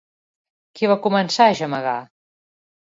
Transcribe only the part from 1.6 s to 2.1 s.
gemegar?